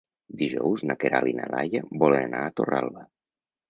Dijous 0.39 0.85
na 0.91 0.95
Queralt 1.03 1.31
i 1.33 1.37
na 1.41 1.47
Laia 1.53 1.85
volen 2.05 2.29
anar 2.33 2.45
a 2.49 2.59
Torralba. 2.61 3.11